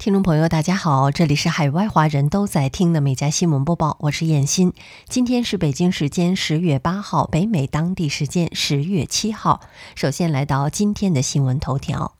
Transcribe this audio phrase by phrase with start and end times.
[0.00, 4.72] 听众朋友，大家好，这里是海外华人都在听的《每家新闻播报》，我是燕欣。
[5.10, 9.60] 今天是北京时间十月八号，北美当地时间十月七号。
[9.94, 12.14] 首先来到今天的新闻头条。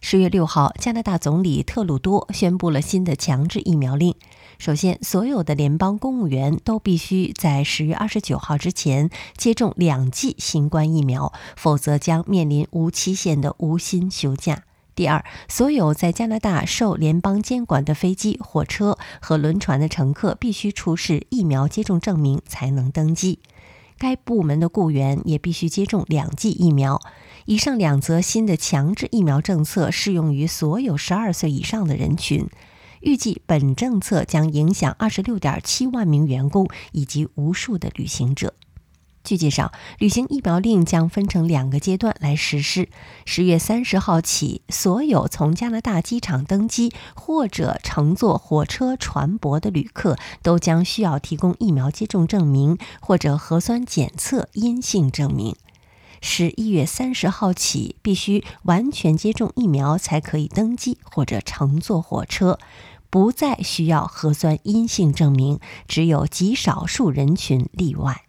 [0.00, 4.14] 十月六号，加拿大总理特鲁多宣布了新的强制疫苗令。
[4.60, 14.62] 首先，所有的联邦公务员都必须在十月二十九号之前接种两剂新冠疫苗，否则将面临无期限的无薪休假。
[14.96, 23.38] 第二，所有在加拿大受联邦监管的飞机、火车和轮船的乘客必须出示疫苗接种证明才能登机。
[23.98, 27.00] 该部门的雇员也必须接种两剂疫苗。
[27.44, 32.48] 以上两则新的强制疫苗政策适用于所有十二岁以上的人群。
[33.00, 38.54] 预计本政策将影响二十六点七万名员工以及无数的旅行者。
[39.26, 42.88] 据介绍，旅行疫苗令将分成两个阶段来实施。
[43.24, 55.56] 十月三十号起，所有从加拿大机场登机或者乘坐火车、船舶的旅客，都将需要提供疫苗接种证明或者核酸检测阴性证明。
[56.22, 62.60] 十一月三十号起，必须完全接种疫苗才可以登机或者乘坐火车，
[63.10, 68.22] 不再需要核酸阴性证明，只有极少数人群例外。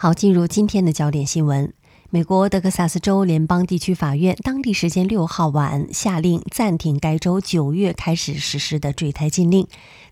[0.00, 1.72] 好，进入今天的焦点新闻。
[2.10, 9.66] 美国德克萨斯州联邦地区法院当地时间六号晚下令暂停该州九月开始实施的坠胎禁令。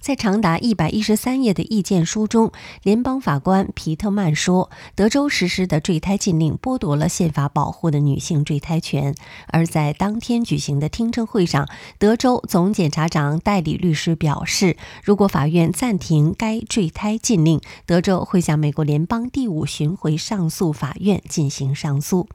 [0.06, 2.52] 在长达一百一十三页的意见书中，
[2.84, 9.16] 联邦法官皮特曼说，德州实施的坠胎禁令剥夺了宪法保护的女性坠胎权。
[9.48, 21.86] 而在当天举行的听证会上，德州总检察长代理律师表示，如果法院暂停该坠胎禁令，德州会向美国联邦第五巡回上诉法院进行上。
[21.86, 22.28] 上诉。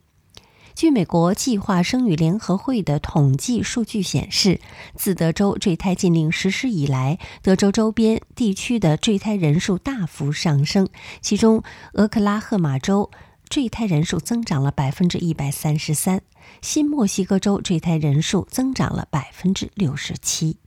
[0.73, 4.59] 据美国计划生育联合会的统计数据显示，
[4.95, 10.87] 自德州坠胎禁令实施以来，德州周边地区的坠胎人数大幅上升。
[11.21, 11.63] 其中，
[11.93, 13.11] 俄克拉荷马州
[13.49, 16.21] 坠胎人数增长了百分之一百三十三，
[16.61, 20.57] 新墨西哥州坠胎人数增长了百分之六十七。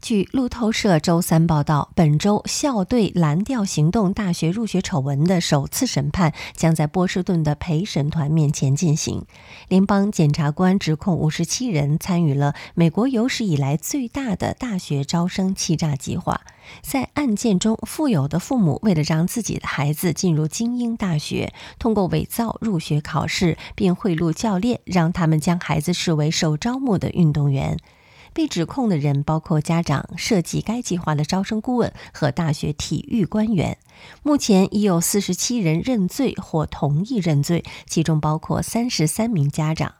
[0.00, 9.26] 据路透社周三报道，本周校对蓝调行动大学入学丑闻的首次审判将在波士顿的陪审团面前进行。
[9.68, 16.40] 联邦检察官指控五十七人参与了美国有史以来最大的大学招生欺诈计划。
[16.82, 27.76] 在案件中，富有的父母为了让自己的孩子进入精英大学，通过伪造入学考试，并贿赂教练，让他们将孩子视为受招募的运动员。
[28.38, 33.78] 被指控的人包括家长、设计该计划的招生顾问和大学体育官员。
[34.22, 39.94] 目前已有四十七人认罪或同意认罪，其中包括三十三名家长。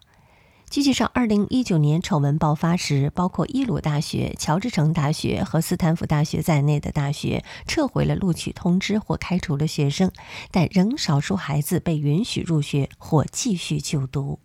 [0.70, 10.12] 据介绍，二零一九年丑闻爆发时，包括耶鲁大学、乔治城大学和斯坦福大学在内的大学撤回了录取通知或开除了学生，
[10.52, 14.38] 但仍少数孩子被允许入学或继续就读。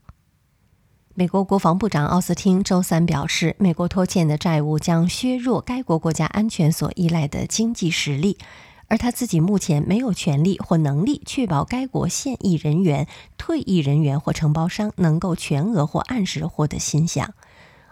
[1.16, 8.40] 美国国防部长奥斯汀周三表示，美国拖欠的债务将削弱该国国家安全所依赖的经济实力，
[8.88, 13.07] 而他自己目前没有权利或能力确保该国现役人员、
[13.38, 17.28] 退役人员或承包商能够全额或按时获得薪饷。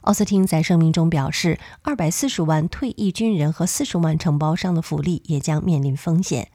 [0.02, 6.50] 奥斯汀在声明中表示，二百四十万退役军人和四十万承包商的福利也将面临风险。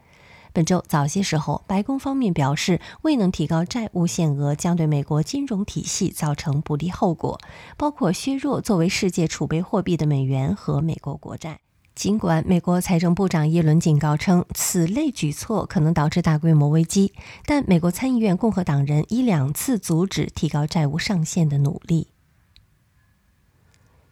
[0.56, 7.38] 本周早些时候，白宫方面表示，未能提高债务限额将对美国金融体系造成不利后果，
[7.76, 11.58] 包括削弱作为世界储备货币的美元和美国国债。
[11.94, 17.12] 尽管美国财政部长耶伦警告称，此类举措可能导致大规模危机，
[17.44, 22.08] 但美国参议院共和党人已两次阻止提高债务上限的努力。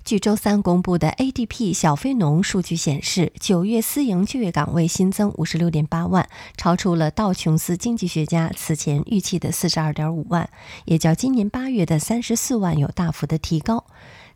[0.04, 6.28] 据周三公布的 ADP 小非农数据显示，九月私营就业岗位新增五十六点八万，
[6.58, 10.50] 超出了道琼斯经济学家此前预期的四十二点五万，
[10.84, 13.86] 也较今年八月的三十四万有大幅的提高。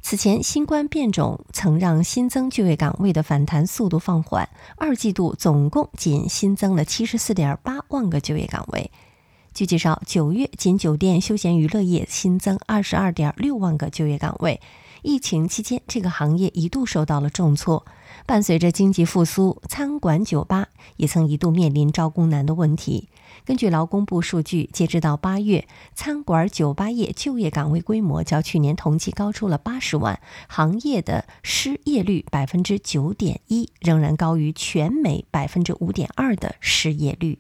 [0.01, 4.49] 此前，新冠变种曾让新增就业岗位的反弹速度放缓，
[4.79, 8.91] 二季度总共仅新增了七十四点八万个就业岗位。
[9.53, 14.63] 据介绍，九月仅酒店休闲娱乐业新增二十二点六万个就业岗位。
[15.03, 17.87] 疫情期间，这个行业一度受到了重挫。
[18.27, 23.09] 伴随着经济复苏，餐馆、酒吧也曾一度面临招工难的问题。
[23.45, 37.39] 根据劳工部数据，截止到八月，餐馆、酒吧业就业岗位规模较去年同期高出了八十万，行业的失业率百分之九点一，仍然高于全美百分之五点二的失业率。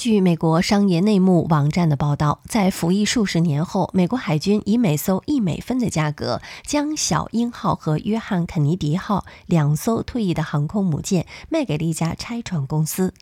[0.00, 13.12] 据美国商业内幕网站的报道，在服役数十年后，美国海军以每艘一美分的价格，将“小鹰号”和“约翰·肯尼迪号”两艘退役的航空母舰卖给了一家拆船公司。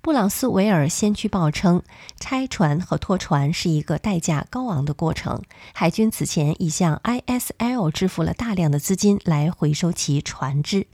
[0.00, 1.84] 布朗斯维尔先驱报称，
[2.18, 5.42] 拆船和拖船是一个代价高昂的过程。
[5.72, 10.88] 海军此前已向 ISL 支付了大量的资金来回收其船只。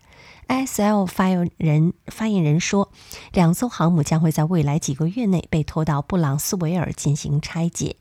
[0.49, 2.91] ISL 发言人发言人说，
[3.33, 7.97] 两艘航母将会在未来几个月内被拖到布朗斯维尔进行拆解。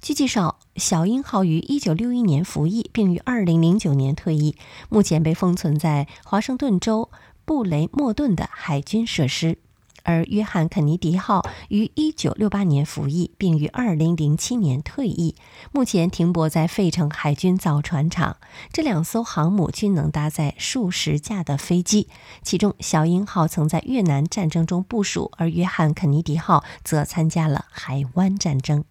[0.00, 4.56] 据介绍，小鹰号于1961年服役，并于2009年退役，
[4.88, 7.10] 目前被封存在华盛顿州
[7.44, 9.58] 布雷莫顿的海军设施。
[10.04, 15.34] 而约翰·肯尼迪号于1968年服役，并于2007年退役，
[15.72, 18.36] 目前停泊在费城海军造船厂。
[18.72, 22.08] 这两艘航母均能搭载数十架的飞机，
[22.42, 28.84] 其中小鹰号曾在越南战争中部署，而约翰·肯尼迪号则参加了海湾战争。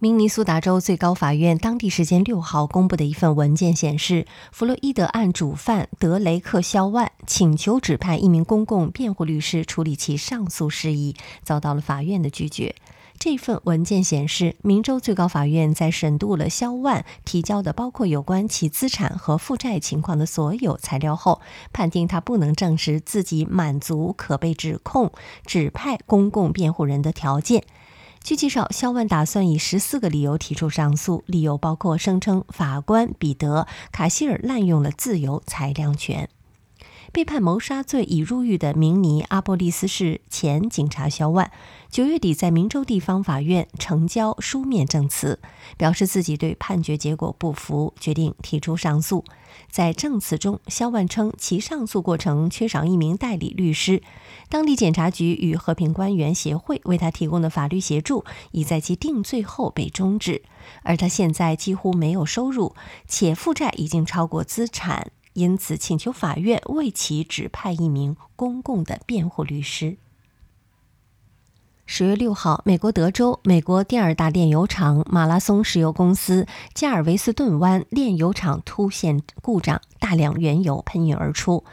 [0.00, 12.76] 明尼苏达州最高法院当地时间六号公布的一份文件显示，弗洛伊德案主犯德雷克·肖万请求指派一名公共辩护律师处理其上诉事宜，遭到了法院的拒绝。
[13.18, 21.40] 这份文件显示，明州最高法院在审度了肖万提交的包括有关其资产和负债情况的所有材料后，
[21.72, 25.10] 判定他不能证实自己满足可被指控
[25.44, 27.64] 指派公共辩护人的条件。
[28.28, 36.28] 据介绍，肖万打算以十四个理由提出上诉，理由包括声称法官彼得·卡希尔滥用了自由裁量权。
[37.18, 41.50] 被判谋杀罪已入狱的明尼阿波利斯市前警察肖万，
[41.90, 45.40] 九月底在明州地方法院呈交书面证词，
[45.76, 49.24] 表示自己对判决结果不服，决定提出上诉。
[49.68, 54.00] 在证词中，肖万称其上诉过程缺少一名代理律师，
[54.48, 60.42] 当地检察局与和平官员协会为他提供的法律协助已在其定罪后被终止，
[60.84, 62.76] 而他现在几乎没有收入，
[63.08, 65.10] 且负债已经超过资产。
[65.38, 69.96] 因此，请求法院为其指派一名公共的辩护律师。
[71.86, 81.64] 十月六号，美国德州美国第二大炼油厂马拉松石油公司加尔维斯顿湾炼油厂突现故障，大量原油喷涌而出。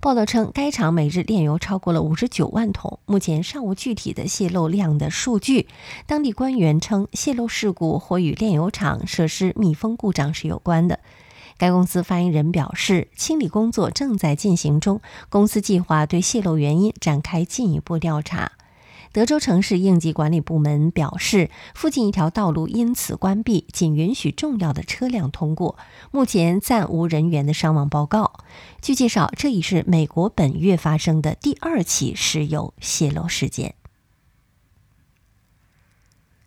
[0.00, 5.66] 报道称，该厂每日炼油超过了五十九万桶，目前尚无具体的泄漏量的数据。
[6.06, 11.00] 当地官员称，泄漏事故或与炼油厂设施密封故障是有关的。
[11.56, 18.52] 该公司发言人表示，清理工作正在进行中，公司计划对泄漏原因展开进一步调查。
[19.12, 25.78] 德州城市应急管理部门表示，附近一条道路因此关闭，仅允许重要的车辆通过。
[26.10, 28.32] 目前暂无人员的伤亡报告。
[28.82, 33.76] 据介绍，这已是美国本月发生的第二起石油泄漏事件。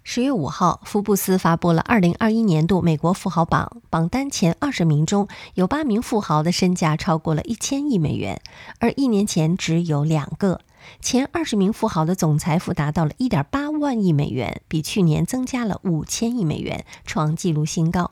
[0.10, 8.40] 十月五号，福布斯发布了二零二一年度美国富豪榜，榜单前二十名中有八名富豪的身价超过了一千亿美元，
[8.80, 10.62] 而一年前只有两个。
[11.02, 18.12] 前二十名富豪的总财富达到了一点八万亿美元，比去年增加了五千亿美元，创纪录新高。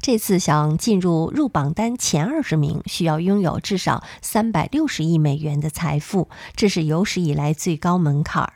[0.00, 8.54] 这次想进入入榜单前二十名，需要拥有至少三百六十亿美元的财富，这是有史以来最高门槛儿。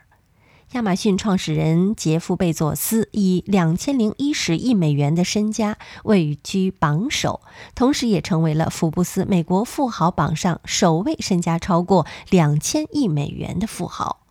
[0.71, 7.41] 亚马逊创始人杰夫·贝佐斯以两千零一十亿美元的身家位居榜首，
[7.75, 14.21] 同时也成为了福布斯美国富豪榜上首位身家超过两千亿美元的富豪。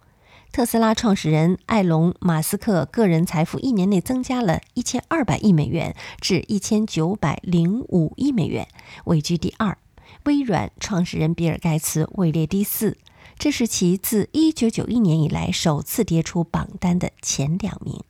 [0.51, 8.67] 特斯拉创始人埃隆·马斯克个人财富一年内增加了一千二百亿美元，至一千九百零五亿美元，
[9.05, 9.77] 位居第二。
[10.25, 12.97] 微软创始人比尔·盖茨位列第四。
[13.41, 18.05] 这是其自1991年以来首次跌出榜单的前两名。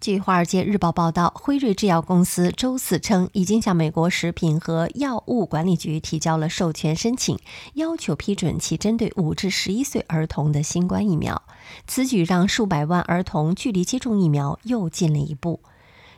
[0.00, 7.38] 据《华尔街日报》报道，辉瑞制药公司周四称，已经向美国食品和药物管理局提交了授权申请，
[7.74, 11.40] 要求批准其针对5至11岁儿童的新冠疫苗。
[11.86, 15.60] 此举让数百万儿童距离接种疫苗又近了一步。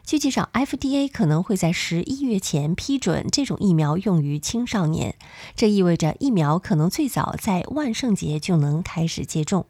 [0.04, 5.14] 据介绍，FDA 可能会在十一月前批准这种疫苗用于青少年，
[5.54, 9.66] 这意味着疫苗可能最早在万圣节就能开始接种。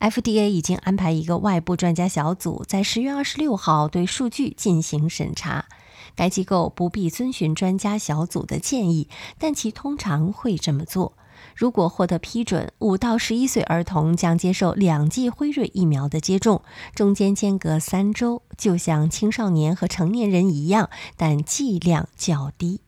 [0.00, 5.66] FDA 已经安排一个外部专家小组在十月二十六号对数据进行审查。
[6.14, 11.12] 该机构不必遵循专家小组的建议，但其通常会这么做。
[11.54, 16.62] 如果获得批准，五到十一岁儿童将接受两剂辉瑞疫苗的接种，
[16.94, 22.80] 中间间隔三周，就像青少年和成年人一样，但剂量较低。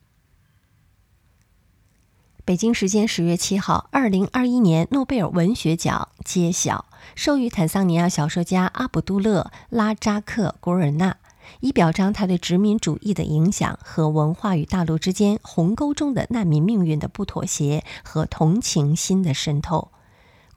[2.43, 11.17] 北京时间十月七号，二零二一年诺贝尔文学奖揭晓，授予坦桑尼亚小说家阿卜杜勒·拉扎克·古尔纳，
[11.59, 19.89] 以表彰他对殖民主义的影响和文化与大陆之间鸿沟中的难民命运的不妥协和同情心的渗透。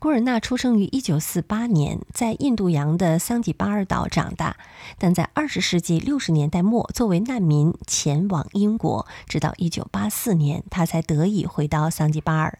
[0.00, 4.58] 古尔纳出生于1948年，在印度洋的桑吉巴尔岛长大，
[4.98, 12.58] 但在20世纪60年代末作为难民前往英国，直到1984年他才得以回到桑吉巴尔。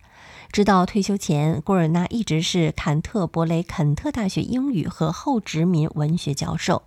[0.50, 6.84] 直到退休前，古尔纳一直是坎特伯雷肯特大学英语和后殖民文学教授。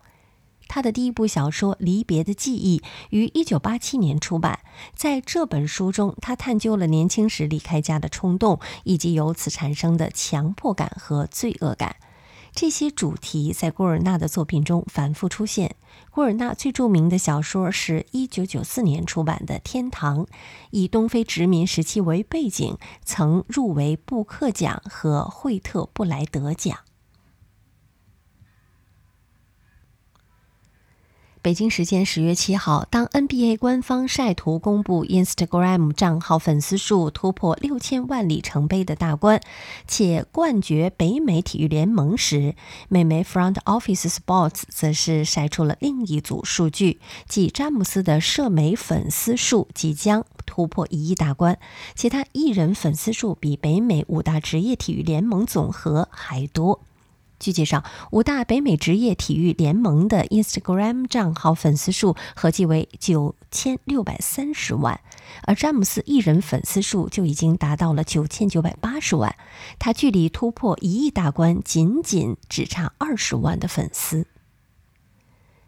[0.68, 4.60] 他的第一部小说《离别的记忆》于1987年出版。
[4.96, 11.96] 在这本书中，他探究了年轻时离开家的冲动，以及由此产生的强迫感和罪恶感。
[12.54, 15.76] 这些主题在古尔纳的作品中反复出现。
[16.10, 20.26] 古尔纳最著名的小说是1994年出版的《天堂》，
[20.72, 26.80] 以东非殖民时期为背景，曾入围布克奖和惠特布莱德奖。
[31.48, 39.40] 北京时间十月七号，当 NBA 官方晒图公布 Instagram 账号粉丝数突破六千万里程碑的大关，
[39.88, 42.54] 且冠绝北美体育联盟时，
[42.90, 47.00] 美媒 Front Office Sports 则是晒出了另一组数据，
[47.30, 51.58] 即詹姆斯的社媒粉丝数即将突破一亿大关，
[51.96, 56.82] 其他艺人粉丝数比北美五大职业体育联盟总和还多。
[57.40, 65.00] 据介绍，五大北美职业体育联盟的 Instagram 账号粉丝数合计为九千六百三十万，
[65.44, 69.36] 而詹姆斯一人粉丝数就已经达到了九千九百八十万，
[69.78, 74.26] 他距离突破一亿大关仅仅只差二十万的粉丝。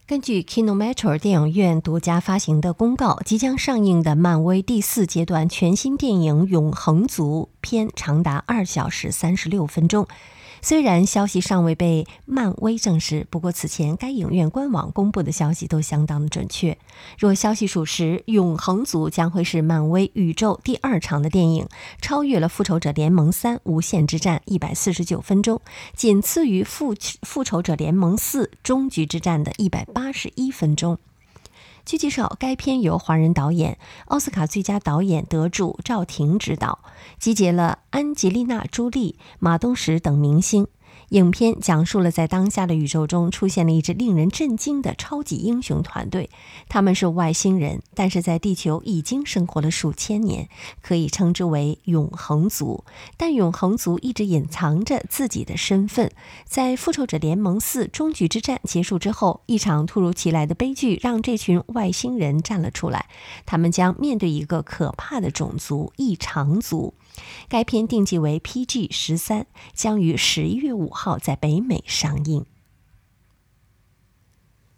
[0.08, 10.08] 根据 Kinometro 电影院独家发行的公告，即将上映的漫威第四阶段全新电影《永恒族》片长达二小时三十六分钟。
[10.62, 16.78] 虽然消息尚未被漫威证实，不过此前该影院官网公布的消息都相当的准确。
[17.18, 21.68] 若消息属实，《永恒族》将会是漫威宇宙第二长的电影，
[22.02, 25.62] 超越了《复仇者联盟三：无限之战》一百四十九分钟，
[25.96, 30.98] 仅次于《复复仇者联盟四：终局之战》的一百八十一分钟。
[31.90, 36.78] 据介绍，该片由华人导演、奥斯卡最佳导演得主赵婷执导，
[37.18, 40.68] 集结了安吉丽娜·朱莉、马东石等明星。
[41.10, 46.30] 影片讲述了在当下的宇宙中出现了一支令人震惊的超级英雄团队，
[46.68, 50.48] 他们是外星人，但是在地球已经生活了数千年，
[50.82, 52.84] 可以称之为永恒族。
[53.18, 56.12] 但永恒族一直隐藏着自己的身份。
[56.46, 63.08] 在《复仇者联盟四：终局之战》结束之后，一场突如其来的悲剧让这群外星人站了出来，
[63.48, 66.94] 他们将面对一个可怕的种族——异常族。
[67.48, 72.46] 该片定级为 PG 十三，将于十一月五号在北美上映。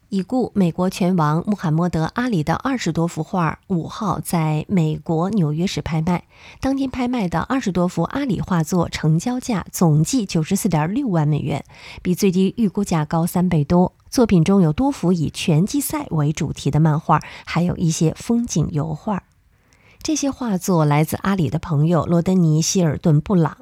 [0.10, 6.26] 已故美国拳王穆罕默德·阿里的二十多幅画，五号在美国纽约市拍卖。
[6.60, 11.64] 当天拍卖的二十多幅阿里画作成交价总计九十四点六万美元，
[12.02, 13.94] 比最低预估价高三倍多。
[14.10, 19.24] 作品中有多幅以拳击赛为主题的漫画，还有一些风景油画。
[20.04, 23.58] 这些画作来自阿里的朋友罗登尼·希尔顿·布朗。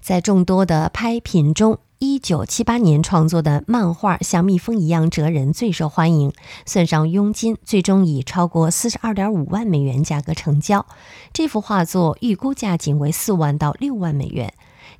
[0.00, 6.32] 在众多的拍品中，1978年创作的漫画《像蜜蜂一样蜇人》最受欢迎，
[6.66, 10.84] 算上佣金，最终以超过42.5万美元价格成交。
[11.32, 14.52] 这幅画作预估价仅为4万到6万美元。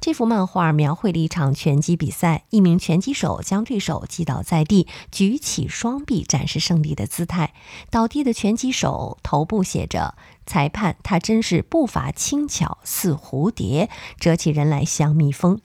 [0.04, 7.54] 这幅漫画描绘了一场拳击比赛，一名拳击手将对手击倒在地，举起双臂展示胜利的姿态。
[7.88, 13.88] 倒地的拳击手头部写着：“裁判，他真是步伐轻巧似蝴蝶，
[14.20, 15.62] 折起人来像蜜蜂。”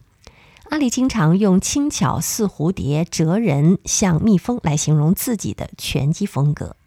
[0.71, 6.77] 阿里经常用“轻巧似蝴蝶，折人像蜜蜂”来形容自己的拳击风格。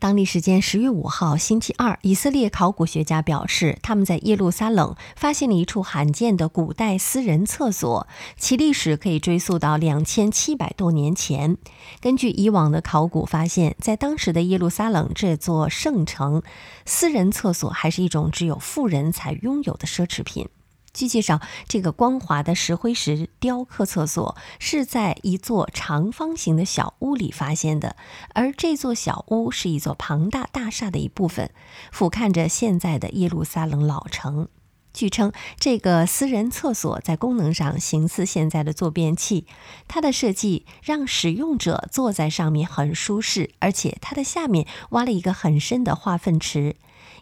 [0.00, 11.56] 当地时间十月五号，星期二，以色列考古学家表示，他们在耶路撒冷发现了一处罕见的古代私人厕所，其历史可以追溯到两千七百多年前。
[12.00, 16.42] 根据以往的考古发现，在当时的耶路撒冷这座圣城，
[16.86, 20.48] 私人厕所还是一种只有富人才拥有的奢侈品。
[20.92, 27.96] 据介绍，这个光滑的石灰石雕刻厕所是在一座长方形的小屋里发现的，
[28.34, 31.50] 而这座小屋是一座庞大大厦的一部分，
[31.92, 34.48] 俯瞰着现在的耶路撒冷老城。
[34.94, 39.46] 据称，这个私人厕所在功能上形似现在的坐便器，
[39.86, 46.74] 它的设计让使用者坐在上面很舒适，而且它的下面挖了一个很深的化粪池。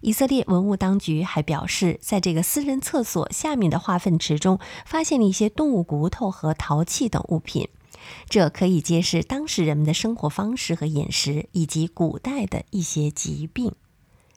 [0.06, 7.68] 以色列文物当局还表示，在这个私人厕所下面的化粪池中，发现了一些动物骨头和陶器等物品，
[8.28, 13.72] 这可以揭示当时人们的生活方式和饮食，以及古代的一些疾病。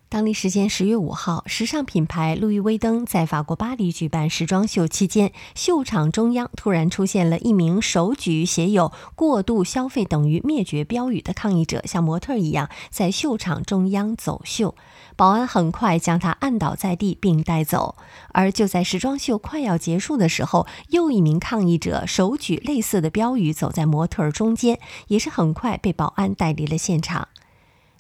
[0.09, 14.73] 当地时间十月五号，时尚品牌路易威登在法国巴黎举办时装秀期间，秀场中央突然出现了一名手举写有“过度消费等于灭绝”标语的抗议者，像模特一样在秀场中央走秀。
[15.15, 17.95] 保安很快将他按倒在地并带走。
[18.29, 27.27] 而就在时装秀快要结束的时候，又一名抗议者手举类似的标语走在模特中间，也是很快被保安带离了现场。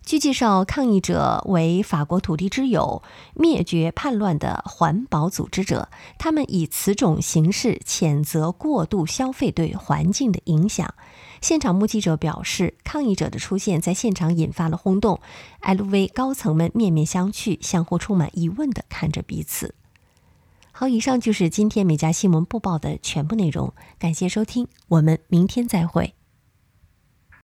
[0.09, 3.03] 据介绍，抗议者为法国土地之友
[3.35, 5.87] 灭绝叛乱的环保组织者，
[6.17, 10.95] 他们以此种形式谴责过度消费对环境的影响。
[11.41, 15.19] 现场目击者表示，抗议者的出现在现场引发了轰动
[15.61, 19.75] ，LV 高层们面面相觑，相互充满疑问地看着彼此。
[20.71, 26.15] 好，以上就是今天美家新闻播报的全部内容，感谢收听，我们明天再会。